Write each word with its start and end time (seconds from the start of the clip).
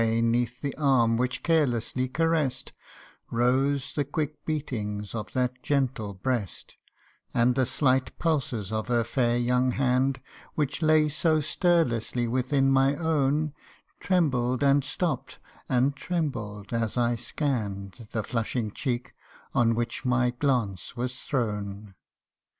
High, 0.01 0.19
'neath 0.19 0.61
the 0.61 0.75
arm 0.79 1.15
which 1.15 1.43
carelessly 1.43 2.07
caress'd, 2.09 2.71
Rose 3.29 3.93
the 3.93 4.03
quick 4.03 4.43
beatings 4.47 5.13
of 5.13 5.31
that 5.33 5.61
gentle 5.61 6.15
breast; 6.15 6.75
And 7.35 7.53
the 7.53 7.67
slight 7.67 8.17
pulses 8.17 8.71
of 8.71 8.87
her 8.87 9.03
fair 9.03 9.37
young 9.37 9.73
hand, 9.73 10.19
Which 10.55 10.81
lay 10.81 11.07
so 11.07 11.37
stirlessly 11.39 12.27
within 12.27 12.71
my 12.71 12.95
own, 12.95 13.53
Trembled 13.99 14.63
and 14.63 14.83
stopp'd, 14.83 15.37
and 15.69 15.95
trembled, 15.95 16.73
as 16.73 16.97
I 16.97 17.13
scann'd 17.13 18.07
The 18.11 18.23
flushing 18.23 18.71
cheek 18.71 19.13
on 19.53 19.75
which 19.75 20.03
my 20.03 20.31
glance 20.31 20.97
was 20.97 21.21
thrown. 21.21 21.93